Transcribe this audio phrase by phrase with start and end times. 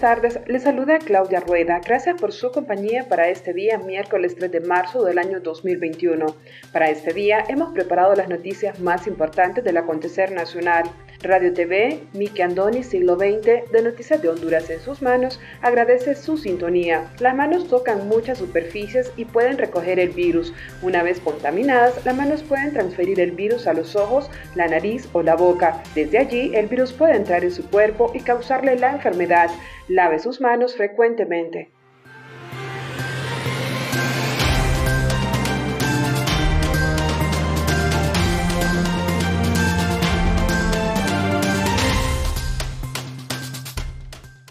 [0.00, 0.40] Buenas tardes.
[0.48, 1.80] Les saluda Claudia Rueda.
[1.84, 6.26] Gracias por su compañía para este día, miércoles 3 de marzo del año 2021.
[6.72, 10.84] Para este día hemos preparado las noticias más importantes del acontecer nacional.
[11.22, 16.36] Radio TV, Miki Andoni, siglo XX, de Noticias de Honduras en sus manos, agradece su
[16.36, 17.10] sintonía.
[17.20, 20.52] Las manos tocan muchas superficies y pueden recoger el virus.
[20.82, 25.22] Una vez contaminadas, las manos pueden transferir el virus a los ojos, la nariz o
[25.22, 25.82] la boca.
[25.94, 29.50] Desde allí, el virus puede entrar en su cuerpo y causarle la enfermedad.
[29.88, 31.70] Lave sus manos frecuentemente.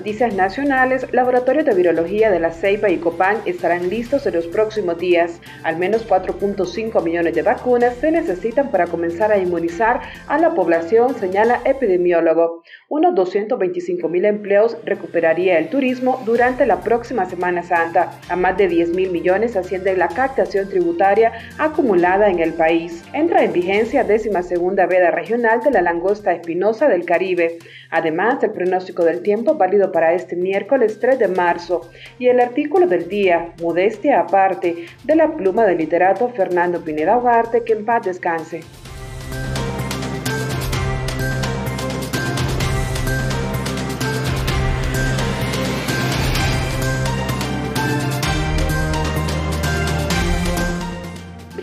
[0.00, 4.96] Noticias nacionales, laboratorios de virología de la Ceiba y Copán estarán listos en los próximos
[4.96, 5.42] días.
[5.62, 11.14] Al menos 4.5 millones de vacunas se necesitan para comenzar a inmunizar a la población,
[11.16, 12.62] señala epidemiólogo.
[12.88, 18.10] Unos 225 mil empleos recuperaría el turismo durante la próxima Semana Santa.
[18.30, 23.04] A más de 10 mil millones asciende la captación tributaria acumulada en el país.
[23.12, 27.58] Entra en vigencia décima segunda veda regional de la langosta espinosa del Caribe.
[27.90, 32.86] Además, el pronóstico del tiempo válido para este miércoles 3 de marzo y el artículo
[32.86, 38.04] del día, Modestia aparte, de la pluma del literato Fernando Pineda Ugarte, que en paz
[38.04, 38.60] descanse.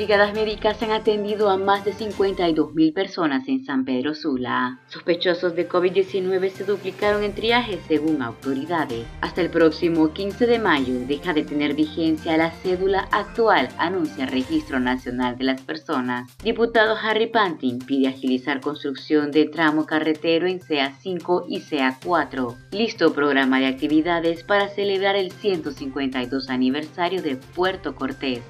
[0.07, 4.79] Brigadas médicas han atendido a más de 52 mil personas en San Pedro Sula.
[4.87, 9.05] Sospechosos de COVID-19 se duplicaron en triaje según autoridades.
[9.19, 14.31] Hasta el próximo 15 de mayo deja de tener vigencia la cédula actual, anuncia el
[14.31, 16.31] Registro Nacional de las Personas.
[16.41, 22.55] Diputado Harry Pantin pide agilizar construcción de tramo carretero en CA5 y CA4.
[22.71, 28.41] Listo programa de actividades para celebrar el 152 aniversario de Puerto Cortés.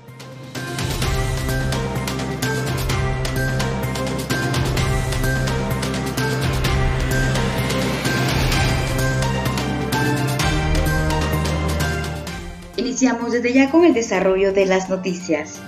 [13.00, 15.62] Iniciamos desde ya con el desarrollo de las noticias.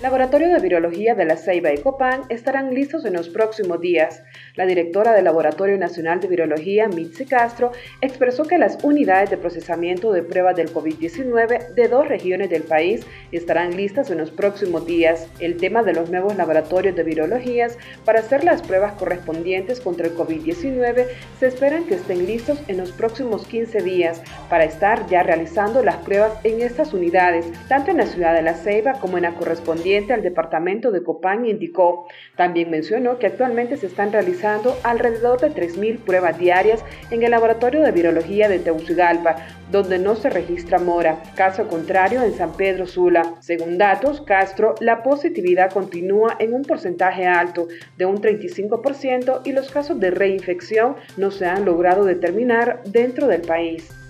[0.00, 4.22] Laboratorio de Virología de la Ceiba y Copán estarán listos en los próximos días.
[4.56, 10.12] La directora del Laboratorio Nacional de Virología, Mitzi Castro, expresó que las unidades de procesamiento
[10.12, 15.26] de pruebas del COVID-19 de dos regiones del país estarán listas en los próximos días.
[15.40, 20.14] El tema de los nuevos laboratorios de virologías para hacer las pruebas correspondientes contra el
[20.14, 21.06] COVID-19
[21.40, 25.96] se esperan que estén listos en los próximos 15 días para estar ya realizando las
[25.96, 30.12] pruebas en estas unidades, tanto en la ciudad de La Ceiba como en la correspondiente
[30.12, 32.06] al departamento de Copán, indicó.
[32.36, 37.82] También mencionó que actualmente se están realizando alrededor de 3.000 pruebas diarias en el laboratorio
[37.82, 39.36] de virología de Teucigalpa,
[39.70, 41.22] donde no se registra mora.
[41.34, 43.34] Caso contrario, en San Pedro Sula.
[43.40, 49.70] Según datos, Castro, la positividad continúa en un porcentaje alto de un 35% y los
[49.70, 54.03] casos de reinfección no se han logrado determinar dentro del país.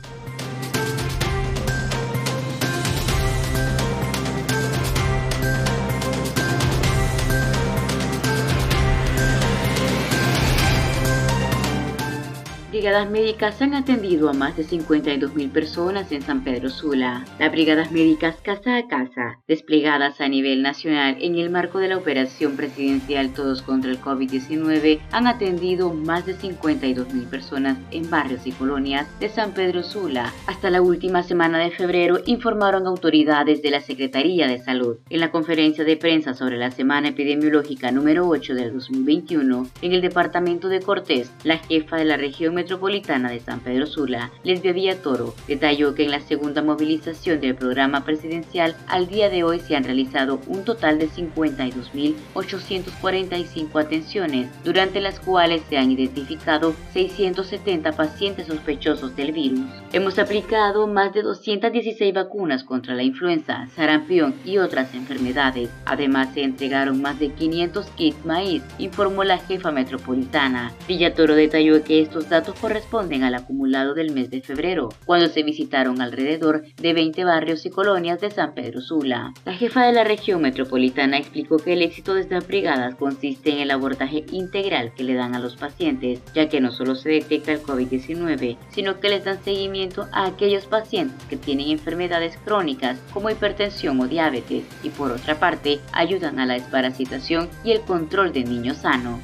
[12.85, 17.25] Brigadas médicas han atendido a más de 52.000 personas en San Pedro Sula.
[17.39, 21.97] Las brigadas médicas casa a casa, desplegadas a nivel nacional en el marco de la
[21.97, 28.53] operación presidencial Todos contra el COVID-19, han atendido más de 52.000 personas en barrios y
[28.53, 30.31] colonias de San Pedro Sula.
[30.47, 34.99] Hasta la última semana de febrero, informaron autoridades de la Secretaría de Salud.
[35.09, 40.03] En la conferencia de prensa sobre la Semana Epidemiológica número 8 del 2021, en el
[40.03, 45.01] departamento de Cortés, la jefa de la región metropolitana Metropolitana de San Pedro Sula, Lesbia
[45.01, 49.77] Toro, detalló que en la segunda movilización del programa presidencial al día de hoy se
[49.77, 58.49] han realizado un total de 52.845 atenciones, durante las cuales se han identificado 670 pacientes
[58.49, 59.61] sospechosos del virus.
[59.93, 65.71] Hemos aplicado más de 216 vacunas contra la influenza, sarampión y otras enfermedades.
[65.85, 70.73] Además, se entregaron más de 500 kits maíz, informó la jefa metropolitana.
[70.89, 76.01] Villatoro detalló que estos datos corresponden al acumulado del mes de febrero, cuando se visitaron
[76.01, 79.35] alrededor de 20 barrios y colonias de San Pedro Sula.
[79.45, 83.59] La jefa de la región metropolitana explicó que el éxito de estas brigadas consiste en
[83.59, 87.53] el abordaje integral que le dan a los pacientes, ya que no solo se detecta
[87.53, 93.29] el COVID-19, sino que les dan seguimiento a aquellos pacientes que tienen enfermedades crónicas como
[93.29, 98.45] hipertensión o diabetes y por otra parte ayudan a la desparasitación y el control de
[98.45, 99.21] niños sanos.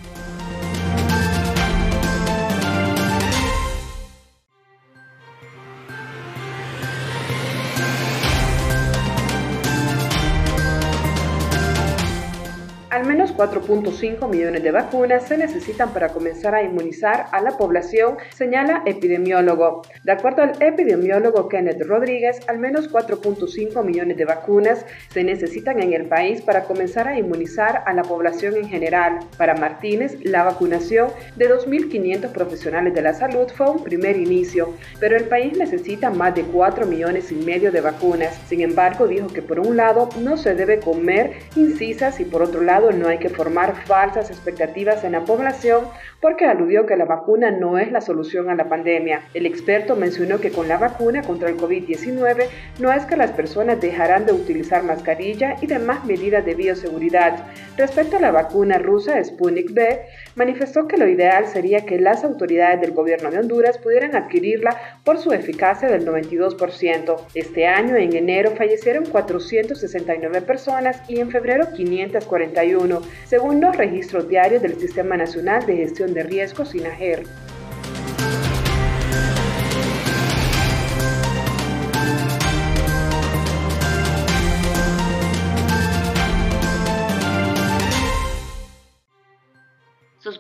[13.41, 19.81] 4.5 millones de vacunas se necesitan para comenzar a inmunizar a la población, señala epidemiólogo.
[20.05, 25.95] De acuerdo al epidemiólogo Kenneth Rodríguez, al menos 4.5 millones de vacunas se necesitan en
[25.95, 29.21] el país para comenzar a inmunizar a la población en general.
[29.39, 35.17] Para Martínez, la vacunación de 2.500 profesionales de la salud fue un primer inicio, pero
[35.17, 38.39] el país necesita más de 4 millones y medio de vacunas.
[38.49, 42.61] Sin embargo, dijo que por un lado no se debe comer incisas y por otro
[42.61, 45.85] lado no hay que formar falsas expectativas en la población
[46.21, 49.23] porque aludió que la vacuna no es la solución a la pandemia.
[49.35, 52.47] El experto mencionó que con la vacuna contra el COVID-19
[52.79, 57.47] no es que las personas dejarán de utilizar mascarilla y demás medidas de bioseguridad.
[57.77, 60.01] Respecto a la vacuna rusa Sputnik V,
[60.35, 65.19] manifestó que lo ideal sería que las autoridades del gobierno de Honduras pudieran adquirirla por
[65.19, 67.17] su eficacia del 92%.
[67.35, 74.63] Este año, en enero, fallecieron 469 personas y en febrero 541 según los registros diarios
[74.63, 77.25] del Sistema Nacional de Gestión de Riesgos SINAGER.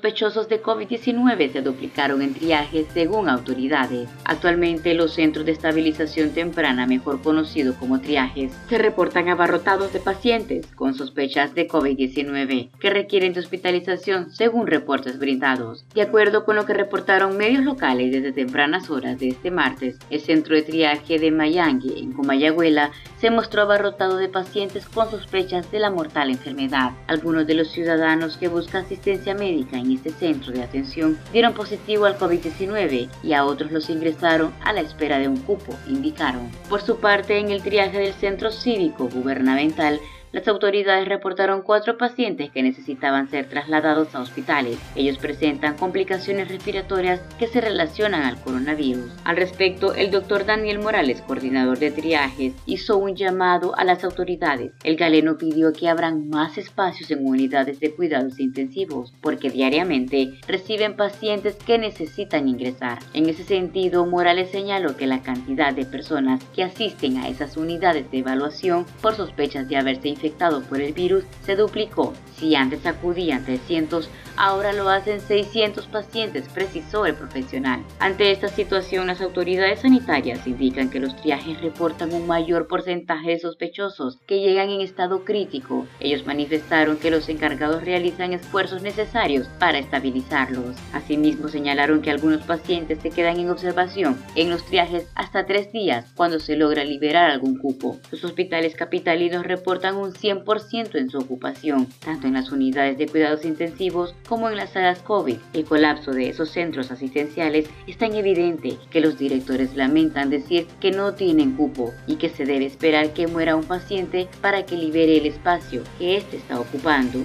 [0.00, 4.08] Sospechosos de COVID-19 se duplicaron en triajes según autoridades.
[4.24, 10.66] Actualmente los centros de estabilización temprana, mejor conocidos como triajes, se reportan abarrotados de pacientes
[10.68, 15.84] con sospechas de COVID-19 que requieren de hospitalización según reportes brindados.
[15.94, 20.20] De acuerdo con lo que reportaron medios locales desde tempranas horas de este martes, el
[20.20, 25.78] centro de triaje de Mayangue en Comayagüela se mostró abarrotado de pacientes con sospechas de
[25.78, 26.92] la mortal enfermedad.
[27.06, 32.04] Algunos de los ciudadanos que buscan asistencia médica en este centro de atención dieron positivo
[32.06, 36.50] al COVID-19 y a otros los ingresaron a la espera de un cupo, indicaron.
[36.68, 40.00] Por su parte, en el triaje del centro cívico gubernamental,
[40.32, 44.78] las autoridades reportaron cuatro pacientes que necesitaban ser trasladados a hospitales.
[44.94, 49.10] Ellos presentan complicaciones respiratorias que se relacionan al coronavirus.
[49.24, 54.72] Al respecto, el doctor Daniel Morales, coordinador de triajes, hizo un llamado a las autoridades.
[54.84, 60.96] El galeno pidió que abran más espacios en unidades de cuidados intensivos, porque diariamente reciben
[60.96, 63.00] pacientes que necesitan ingresar.
[63.14, 68.08] En ese sentido, Morales señaló que la cantidad de personas que asisten a esas unidades
[68.12, 72.12] de evaluación por sospechas de haberse infectados por el virus se duplicó.
[72.36, 77.82] Si antes acudían 300, ahora lo hacen 600 pacientes, precisó el profesional.
[77.98, 83.38] Ante esta situación, las autoridades sanitarias indican que los triajes reportan un mayor porcentaje de
[83.38, 85.86] sospechosos que llegan en estado crítico.
[86.00, 90.76] Ellos manifestaron que los encargados realizan esfuerzos necesarios para estabilizarlos.
[90.94, 96.12] Asimismo, señalaron que algunos pacientes se quedan en observación en los triajes hasta tres días
[96.14, 97.98] cuando se logra liberar algún cupo.
[98.10, 103.44] Los hospitales capitalinos reportan un 100% en su ocupación, tanto en las unidades de cuidados
[103.44, 105.36] intensivos como en las salas COVID.
[105.52, 110.90] El colapso de esos centros asistenciales es tan evidente que los directores lamentan decir que
[110.90, 115.18] no tienen cupo y que se debe esperar que muera un paciente para que libere
[115.18, 117.24] el espacio que éste está ocupando.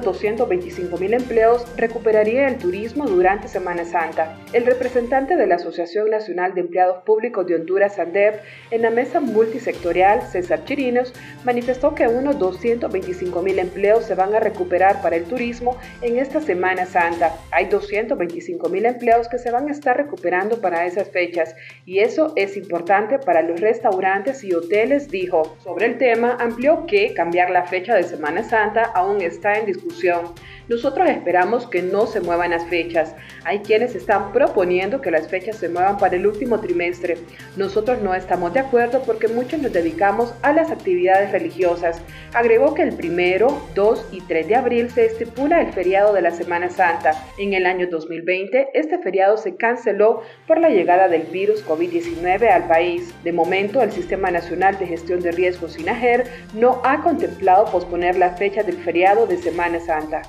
[0.00, 4.38] 225 mil empleos recuperaría el turismo durante Semana Santa.
[4.52, 8.40] El representante de la Asociación Nacional de Empleados Públicos de Honduras, ANDEP,
[8.70, 11.12] en la mesa multisectorial, César Chirinos,
[11.44, 16.40] manifestó que unos 225 mil empleos se van a recuperar para el turismo en esta
[16.40, 17.34] Semana Santa.
[17.50, 22.32] Hay 225 mil empleos que se van a estar recuperando para esas fechas y eso
[22.36, 25.56] es importante para los restaurantes y hoteles, dijo.
[25.64, 29.87] Sobre el tema, amplió que cambiar la fecha de Semana Santa aún está en discusión
[29.88, 30.34] discussão
[30.68, 33.14] nosotros esperamos que no se muevan las fechas.
[33.44, 37.16] Hay quienes están proponiendo que las fechas se muevan para el último trimestre.
[37.56, 42.02] Nosotros no estamos de acuerdo porque muchos nos dedicamos a las actividades religiosas.
[42.34, 46.32] Agregó que el primero, 2 y 3 de abril se estipula el feriado de la
[46.32, 47.12] Semana Santa.
[47.38, 52.68] En el año 2020, este feriado se canceló por la llegada del virus COVID-19 al
[52.68, 53.14] país.
[53.24, 58.36] De momento, el Sistema Nacional de Gestión de Riesgos SINAGER no ha contemplado posponer la
[58.36, 60.22] fecha del feriado de Semana Santa.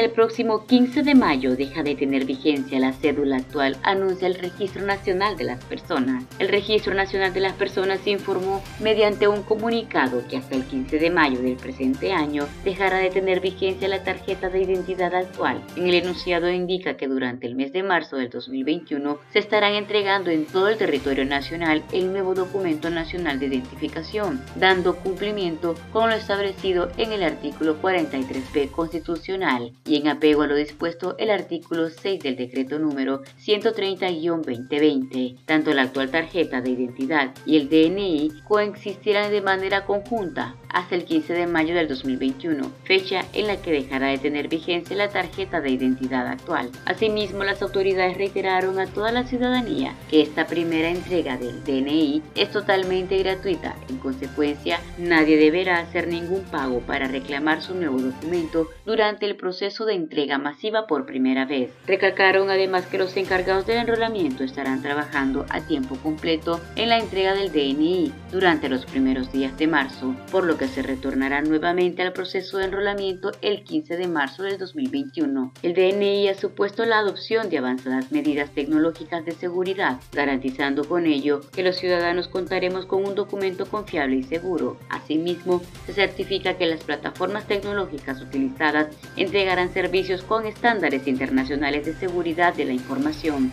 [0.00, 4.82] El próximo 15 de mayo deja de tener vigencia la cédula actual, anuncia el Registro
[4.82, 6.24] Nacional de las Personas.
[6.38, 11.10] El Registro Nacional de las Personas informó mediante un comunicado que hasta el 15 de
[11.10, 15.62] mayo del presente año dejará de tener vigencia la tarjeta de identidad actual.
[15.76, 20.30] En el enunciado indica que durante el mes de marzo del 2021 se estarán entregando
[20.30, 26.16] en todo el territorio nacional el nuevo documento nacional de identificación, dando cumplimiento con lo
[26.16, 32.22] establecido en el artículo 43b constitucional y en apego a lo dispuesto el artículo 6
[32.22, 35.38] del decreto número 130-2020.
[35.44, 41.04] Tanto la actual tarjeta de identidad y el DNI coexistirán de manera conjunta hasta el
[41.04, 45.60] 15 de mayo del 2021, fecha en la que dejará de tener vigencia la tarjeta
[45.60, 46.70] de identidad actual.
[46.84, 52.50] Asimismo, las autoridades reiteraron a toda la ciudadanía que esta primera entrega del DNI es
[52.50, 53.76] totalmente gratuita.
[53.88, 59.84] En consecuencia, nadie deberá hacer ningún pago para reclamar su nuevo documento durante el proceso
[59.84, 61.70] de entrega masiva por primera vez.
[61.86, 67.34] Recalcaron además que los encargados del enrolamiento estarán trabajando a tiempo completo en la entrega
[67.34, 72.58] del DNI durante los primeros días de marzo, por lo se retornará nuevamente al proceso
[72.58, 75.52] de enrolamiento el 15 de marzo del 2021.
[75.62, 81.40] El DNI ha supuesto la adopción de avanzadas medidas tecnológicas de seguridad, garantizando con ello
[81.52, 84.76] que los ciudadanos contaremos con un documento confiable y seguro.
[84.88, 92.54] Asimismo, se certifica que las plataformas tecnológicas utilizadas entregarán servicios con estándares internacionales de seguridad
[92.54, 93.52] de la información.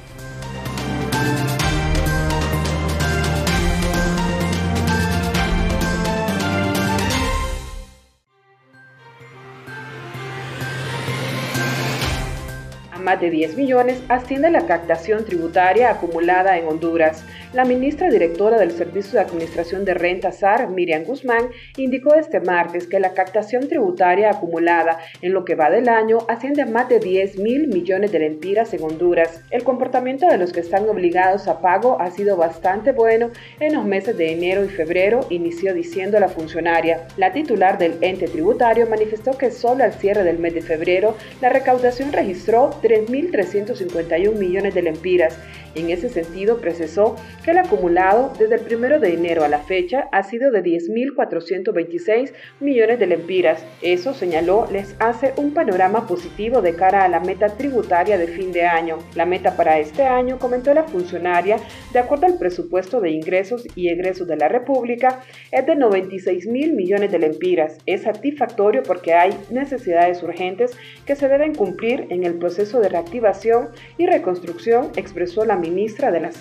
[13.08, 17.24] Más de 10 millones asciende la captación tributaria acumulada en Honduras.
[17.54, 21.48] La ministra directora del Servicio de Administración de Renta SAR, Miriam Guzmán,
[21.78, 26.64] indicó este martes que la captación tributaria acumulada en lo que va del año asciende
[26.64, 29.42] a más de 10 mil millones de lempiras en Honduras.
[29.52, 33.30] El comportamiento de los que están obligados a pago ha sido bastante bueno
[33.62, 37.08] en los meses de enero y febrero, inició diciendo la funcionaria.
[37.16, 41.48] La titular del ente tributario manifestó que solo al cierre del mes de febrero la
[41.48, 42.72] recaudación registró
[43.06, 45.38] 3.351 millones de lempiras.
[45.78, 47.16] En ese sentido, precisó
[47.46, 52.34] que el acumulado desde el 1 de enero a la fecha ha sido de 10.426
[52.60, 53.64] millones de lempiras.
[53.84, 58.52] Eso, señaló, les hace un panorama positivo de cara a la meta tributaria de fin
[58.52, 58.98] de año.
[59.14, 61.58] La meta para este año, comentó la funcionaria,
[61.94, 66.74] de acuerdo al presupuesto de ingresos y egresos de la República, es de 96 mil
[66.74, 67.78] millones de lempiras.
[67.86, 73.70] Es satisfactorio porque hay necesidades urgentes que se deben cumplir en el proceso de reactivación
[74.00, 76.32] y reconstrucción, expresó la ministra de la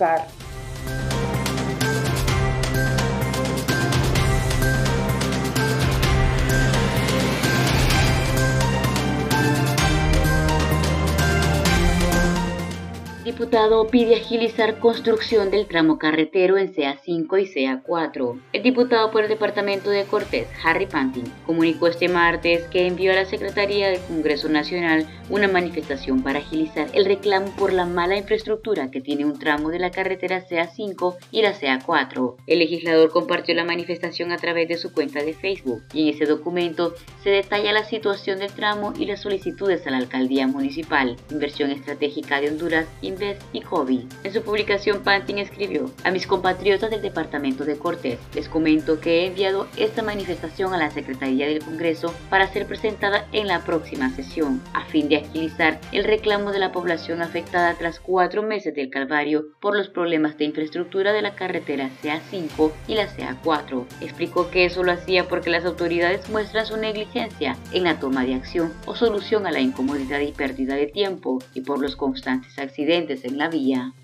[13.26, 18.40] diputado pide agilizar construcción del tramo carretero en CA5 y CA4.
[18.52, 23.16] El diputado por el departamento de Cortés, Harry Pantin, comunicó este martes que envió a
[23.16, 28.92] la Secretaría del Congreso Nacional una manifestación para agilizar el reclamo por la mala infraestructura
[28.92, 32.36] que tiene un tramo de la carretera CA5 y la CA4.
[32.46, 36.26] El legislador compartió la manifestación a través de su cuenta de Facebook y en ese
[36.26, 41.72] documento se detalla la situación del tramo y las solicitudes a la alcaldía municipal, inversión
[41.72, 43.15] estratégica de Honduras y
[43.52, 44.04] y COVID.
[44.24, 49.20] En su publicación, Pantin escribió, a mis compatriotas del departamento de Cortés, les comento que
[49.20, 54.10] he enviado esta manifestación a la Secretaría del Congreso para ser presentada en la próxima
[54.14, 58.90] sesión, a fin de agilizar el reclamo de la población afectada tras cuatro meses del
[58.90, 63.84] calvario por los problemas de infraestructura de la carretera CA5 y la CA4.
[64.00, 68.34] Explicó que eso lo hacía porque las autoridades muestran su negligencia en la toma de
[68.34, 73.05] acción o solución a la incomodidad y pérdida de tiempo y por los constantes accidentes
[73.08, 73.94] en la vía.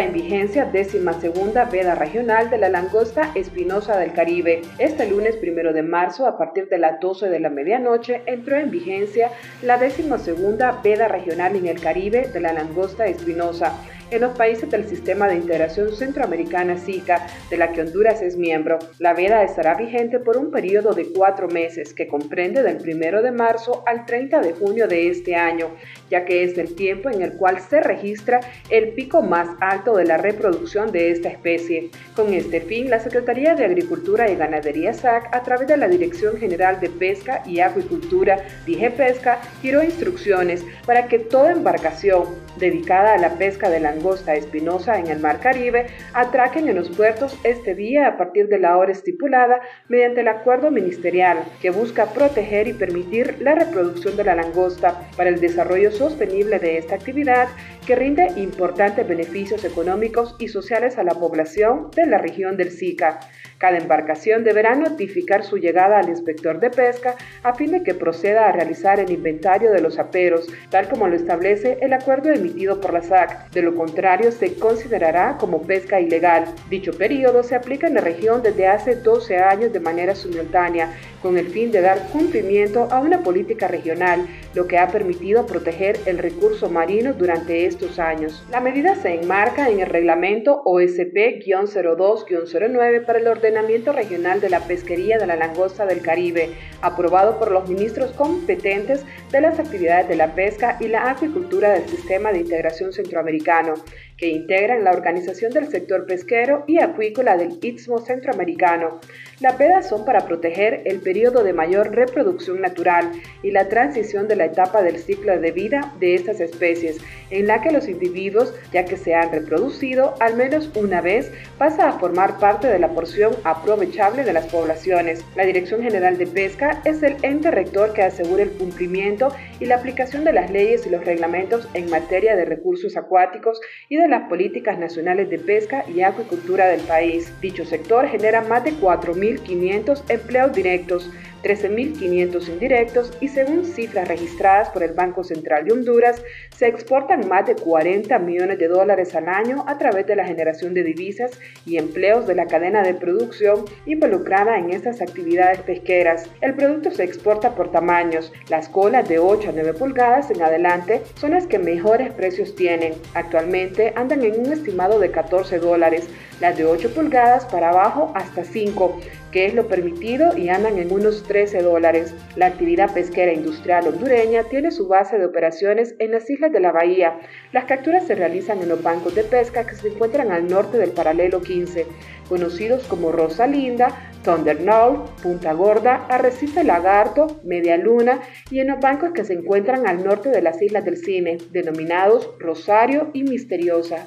[0.00, 4.62] En vigencia décima segunda veda regional de la langosta espinosa del Caribe.
[4.78, 8.70] Este lunes primero de marzo, a partir de las 12 de la medianoche, entró en
[8.70, 9.30] vigencia
[9.62, 13.74] la décima segunda veda regional en el Caribe de la langosta espinosa
[14.12, 18.78] en los países del Sistema de Integración Centroamericana SICA, de la que Honduras es miembro.
[18.98, 23.32] La veda estará vigente por un periodo de cuatro meses, que comprende del 1 de
[23.32, 25.68] marzo al 30 de junio de este año,
[26.10, 30.04] ya que es el tiempo en el cual se registra el pico más alto de
[30.04, 31.90] la reproducción de esta especie.
[32.14, 36.36] Con este fin, la Secretaría de Agricultura y Ganadería SAC, a través de la Dirección
[36.36, 42.24] General de Pesca y Acuicultura, Dije Pesca, giró instrucciones para que toda embarcación
[42.58, 47.38] dedicada a la pesca de langosta espinosa en el Mar Caribe atraquen en los puertos
[47.44, 52.66] este día a partir de la hora estipulada mediante el acuerdo ministerial que busca proteger
[52.66, 57.46] y permitir la reproducción de la langosta para el desarrollo sostenible de esta actividad
[57.86, 63.20] que rinde importantes beneficios económicos y sociales a la población de la región del SICA.
[63.58, 68.48] Cada embarcación deberá notificar su llegada al inspector de pesca a fin de que proceda
[68.48, 72.92] a realizar el inventario de los aperos, tal como lo establece el acuerdo emitido por
[72.92, 73.50] la SAC.
[73.52, 76.44] De lo contrario se considerará como pesca ilegal.
[76.70, 81.36] Dicho periodo se aplica en la región desde hace 12 años de manera simultánea con
[81.36, 86.18] el fin de dar cumplimiento a una política regional, lo que ha permitido proteger el
[86.18, 88.44] recurso marino durante estos años.
[88.50, 95.18] La medida se enmarca en el reglamento OSP-02-09 para el ordenamiento regional de la pesquería
[95.18, 96.50] de la langosta del Caribe,
[96.82, 101.88] aprobado por los ministros competentes de las actividades de la pesca y la acuicultura del
[101.88, 103.84] Sistema de Integración Centroamericano, Claro.
[104.22, 109.00] Que integran la organización del sector pesquero y acuícola del Istmo Centroamericano.
[109.40, 113.10] Las vedas son para proteger el periodo de mayor reproducción natural
[113.42, 116.98] y la transición de la etapa del ciclo de vida de estas especies,
[117.30, 121.88] en la que los individuos, ya que se han reproducido al menos una vez, pasa
[121.88, 125.24] a formar parte de la porción aprovechable de las poblaciones.
[125.34, 129.74] La Dirección General de Pesca es el ente rector que asegura el cumplimiento y la
[129.74, 134.28] aplicación de las leyes y los reglamentos en materia de recursos acuáticos y de las
[134.28, 137.32] políticas nacionales de pesca y acuicultura del país.
[137.40, 141.10] Dicho sector genera más de 4.500 empleos directos,
[141.42, 146.22] 13.500 indirectos y según cifras registradas por el Banco Central de Honduras,
[146.56, 150.74] se exportan más de 40 millones de dólares al año a través de la generación
[150.74, 151.32] de divisas
[151.66, 156.30] y empleos de la cadena de producción involucrada en estas actividades pesqueras.
[156.40, 158.32] El producto se exporta por tamaños.
[158.48, 162.94] Las colas de 8 a 9 pulgadas en adelante son las que mejores precios tienen.
[163.14, 166.08] Actualmente andan en un estimado de 14 dólares,
[166.40, 169.00] las de 8 pulgadas para abajo hasta 5
[169.32, 172.14] que es lo permitido y andan en unos 13 dólares.
[172.36, 176.70] La actividad pesquera industrial hondureña tiene su base de operaciones en las islas de la
[176.70, 177.18] bahía.
[177.50, 180.90] Las capturas se realizan en los bancos de pesca que se encuentran al norte del
[180.90, 181.86] paralelo 15,
[182.28, 188.80] conocidos como Rosa Linda, Thunder Knoll, Punta Gorda, Arrecife Lagarto, Media Luna y en los
[188.80, 194.06] bancos que se encuentran al norte de las islas del Cine, denominados Rosario y Misteriosa.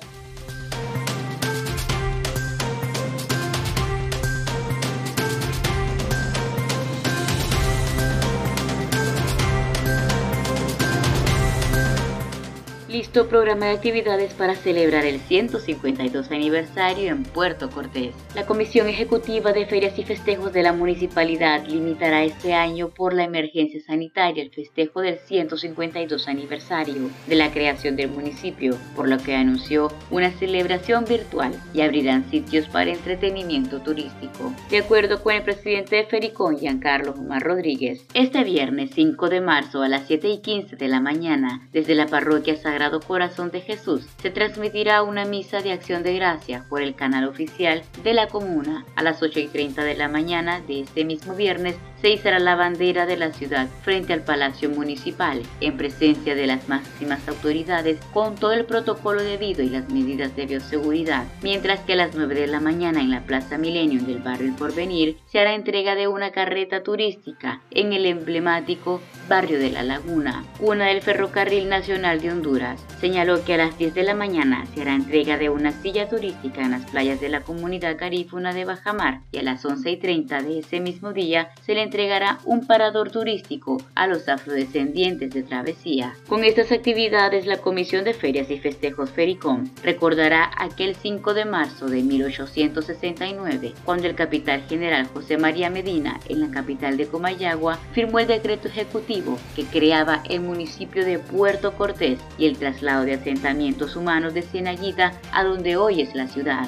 [13.06, 18.16] Listo programa de actividades para celebrar el 152 aniversario en Puerto Cortés.
[18.34, 23.24] La Comisión Ejecutiva de Ferias y Festejos de la Municipalidad limitará este año por la
[23.24, 29.36] emergencia sanitaria el festejo del 152 aniversario de la creación del municipio, por lo que
[29.36, 34.52] anunció una celebración virtual y abrirán sitios para entretenimiento turístico.
[34.72, 39.84] De acuerdo con el presidente de Fericón, Giancarlo Omar Rodríguez, este viernes 5 de marzo
[39.84, 42.56] a las 7 y 15 de la mañana, desde la parroquia
[43.00, 47.84] Corazón de Jesús, se transmitirá una misa de acción de gracia por el canal oficial
[48.04, 51.76] de la comuna a las 8 y 30 de la mañana de este mismo viernes
[52.06, 56.70] se izará la bandera de la ciudad frente al Palacio Municipal, en presencia de las
[56.70, 61.96] máximas autoridades, con todo el protocolo debido y las medidas de bioseguridad, mientras que a
[61.96, 65.56] las 9 de la mañana en la Plaza Milenio del barrio El Porvenir se hará
[65.56, 71.68] entrega de una carreta turística en el emblemático barrio de La Laguna, cuna del Ferrocarril
[71.70, 72.86] Nacional de Honduras.
[73.02, 76.62] Señaló que a las 10 de la mañana se hará entrega de una silla turística
[76.62, 80.44] en las playas de la comunidad carífuna de Bajamar y a las 11 y 30
[80.44, 86.14] de ese mismo día se le entregará un parador turístico a los afrodescendientes de Travesía.
[86.28, 91.88] Con estas actividades, la Comisión de Ferias y Festejos Fericom recordará aquel 5 de marzo
[91.88, 98.20] de 1869, cuando el capitán general José María Medina, en la capital de Comayagua, firmó
[98.20, 103.96] el decreto ejecutivo que creaba el municipio de Puerto Cortés y el traslado de asentamientos
[103.96, 106.68] humanos de Cienaguita a donde hoy es la ciudad.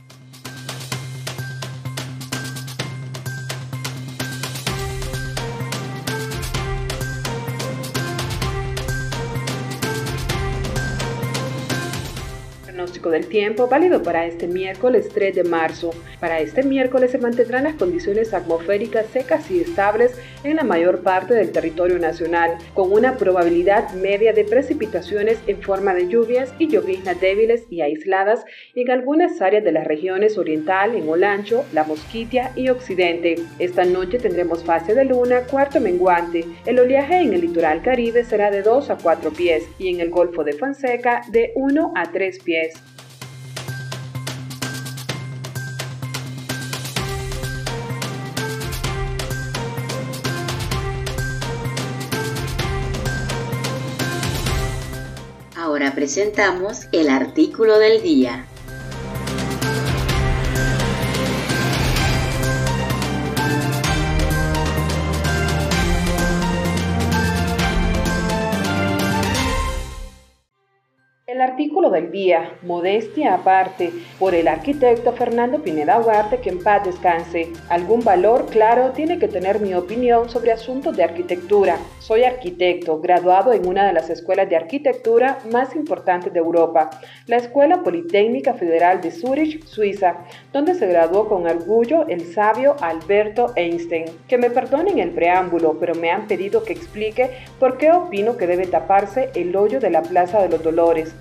[13.11, 15.91] Del tiempo válido para este miércoles 3 de marzo.
[16.19, 21.33] Para este miércoles se mantendrán las condiciones atmosféricas secas y estables en la mayor parte
[21.33, 27.19] del territorio nacional, con una probabilidad media de precipitaciones en forma de lluvias y lloviznas
[27.19, 28.43] débiles y aisladas
[28.75, 33.35] en algunas áreas de las regiones oriental, en Olancho, La Mosquitia y Occidente.
[33.59, 36.45] Esta noche tendremos fase de luna, cuarto menguante.
[36.65, 40.09] El oleaje en el litoral caribe será de 2 a 4 pies y en el
[40.09, 42.73] Golfo de Fonseca de 1 a 3 pies.
[55.71, 58.45] Ahora presentamos el artículo del día.
[71.81, 77.51] Artículo del día, modestia aparte, por el arquitecto Fernando Pineda Ugarte, que en paz descanse.
[77.69, 81.79] Algún valor, claro, tiene que tener mi opinión sobre asuntos de arquitectura.
[81.97, 86.91] Soy arquitecto, graduado en una de las escuelas de arquitectura más importantes de Europa,
[87.25, 90.17] la Escuela Politécnica Federal de Zurich, Suiza,
[90.53, 94.05] donde se graduó con orgullo el sabio Alberto Einstein.
[94.27, 98.45] Que me perdonen el preámbulo, pero me han pedido que explique por qué opino que
[98.45, 101.15] debe taparse el hoyo de la Plaza de los Dolores,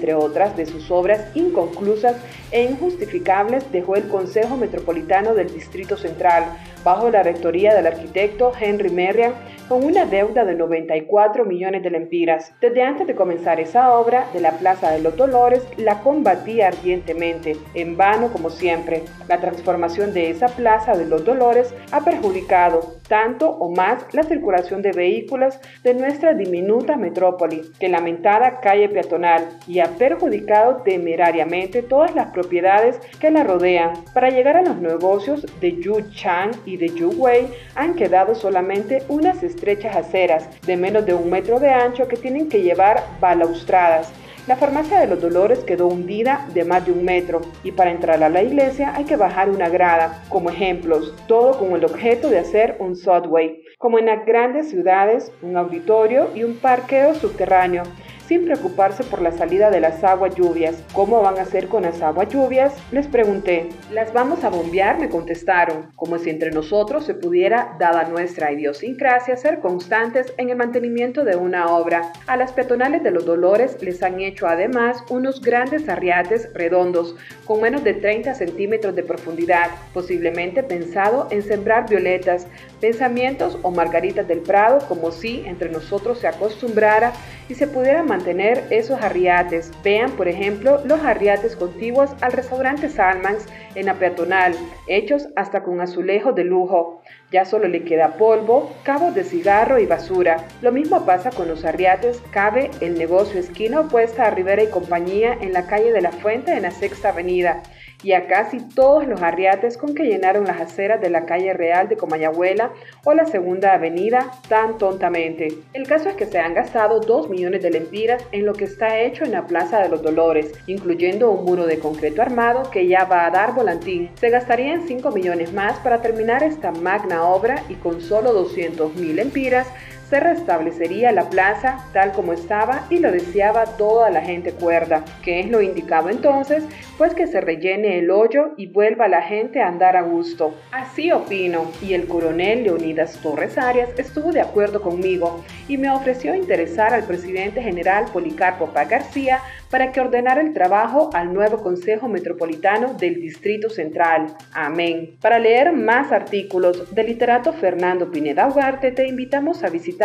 [0.00, 2.16] entre otras de sus obras inconclusas
[2.50, 8.88] e injustificables, dejó el Consejo Metropolitano del Distrito Central, bajo la rectoría del arquitecto Henry
[8.88, 9.34] Merriam,
[9.70, 12.52] con una deuda de 94 millones de lempiras.
[12.60, 17.56] Desde antes de comenzar esa obra de la Plaza de los Dolores, la combatía ardientemente,
[17.74, 19.04] en vano como siempre.
[19.28, 24.82] La transformación de esa Plaza de los Dolores ha perjudicado tanto o más la circulación
[24.82, 32.14] de vehículos de nuestra diminuta metrópoli que lamentada calle peatonal y ha perjudicado temerariamente todas
[32.14, 33.92] las propiedades que la rodean.
[34.14, 39.02] Para llegar a los negocios de Yu Chang y de Yu Wei han quedado solamente
[39.08, 44.10] unas estrechas aceras de menos de un metro de ancho que tienen que llevar balaustradas.
[44.46, 48.22] La farmacia de los Dolores quedó hundida de más de un metro y para entrar
[48.24, 50.24] a la iglesia hay que bajar una grada.
[50.30, 55.30] Como ejemplos, todo con el objeto de hacer un subway, como en las grandes ciudades,
[55.42, 57.82] un auditorio y un parqueo subterráneo
[58.30, 60.84] sin preocuparse por la salida de las aguas lluvias.
[60.92, 62.72] ¿Cómo van a hacer con las aguas lluvias?
[62.92, 63.68] Les pregunté.
[63.92, 69.36] Las vamos a bombear, me contestaron, como si entre nosotros se pudiera, dada nuestra idiosincrasia,
[69.36, 72.12] ser constantes en el mantenimiento de una obra.
[72.28, 77.16] A las peatonales de los Dolores les han hecho además unos grandes arriates redondos,
[77.46, 82.46] con menos de 30 centímetros de profundidad, posiblemente pensado en sembrar violetas,
[82.80, 87.12] pensamientos o margaritas del Prado, como si entre nosotros se acostumbrara
[87.50, 89.72] y se pudiera mantener esos arriates.
[89.82, 94.54] Vean, por ejemplo, los arriates contiguos al restaurante Salmans en la peatonal,
[94.86, 97.02] hechos hasta con azulejo de lujo.
[97.32, 100.44] Ya solo le queda polvo, cabos de cigarro y basura.
[100.62, 102.22] Lo mismo pasa con los arriates.
[102.30, 106.52] Cabe el negocio esquina opuesta a Rivera y compañía en la calle de la Fuente
[106.52, 107.62] en la Sexta Avenida
[108.02, 111.88] y a casi todos los arriates con que llenaron las aceras de la calle Real
[111.88, 112.72] de Comayagüela
[113.04, 115.48] o la Segunda Avenida tan tontamente.
[115.72, 118.98] El caso es que se han gastado 2 millones de lempiras en lo que está
[119.00, 123.04] hecho en la Plaza de los Dolores, incluyendo un muro de concreto armado que ya
[123.04, 124.10] va a dar volantín.
[124.14, 129.16] Se gastarían 5 millones más para terminar esta magna obra y con solo 200 mil
[129.16, 129.66] lempiras
[130.10, 135.38] se restablecería la plaza tal como estaba y lo deseaba toda la gente cuerda, que
[135.38, 136.64] es lo indicado entonces,
[136.98, 140.54] pues que se rellene el hoyo y vuelva la gente a andar a gusto.
[140.72, 146.34] Así opino, y el coronel Leonidas Torres Arias estuvo de acuerdo conmigo y me ofreció
[146.34, 152.08] interesar al presidente general Policarpo Paz García para que ordenara el trabajo al nuevo Consejo
[152.08, 154.26] Metropolitano del Distrito Central.
[154.52, 155.16] Amén.
[155.20, 159.99] Para leer más artículos del literato Fernando Pineda Ugarte, te invitamos a visitar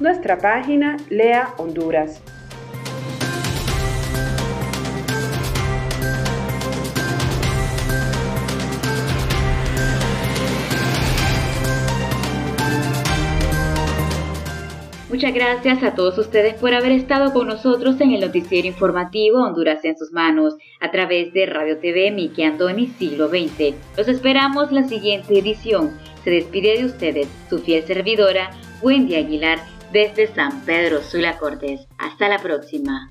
[0.00, 2.22] nuestra página Lea Honduras.
[15.10, 19.84] Muchas gracias a todos ustedes por haber estado con nosotros en el noticiero informativo Honduras
[19.84, 23.74] en sus manos a través de Radio TV Miki Andoni Siglo XX.
[23.98, 25.90] Los esperamos la siguiente edición.
[26.24, 28.50] Se despide de ustedes su fiel servidora
[28.84, 29.60] Wendy Aguilar
[29.92, 31.88] desde San Pedro Sula Cortés.
[31.96, 33.10] Hasta la próxima.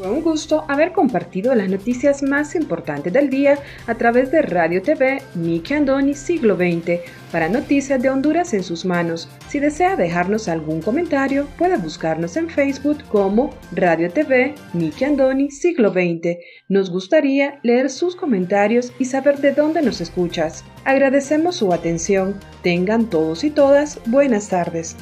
[0.00, 5.22] un gusto haber compartido las noticias más importantes del día a través de Radio TV
[5.34, 7.00] Miki Andoni Siglo XX
[7.30, 9.28] para Noticias de Honduras en sus manos.
[9.48, 15.92] Si desea dejarnos algún comentario, puede buscarnos en Facebook como Radio TV Miki Andoni Siglo
[15.92, 16.38] XX.
[16.68, 20.64] Nos gustaría leer sus comentarios y saber de dónde nos escuchas.
[20.84, 22.34] Agradecemos su atención.
[22.62, 24.96] Tengan todos y todas buenas tardes.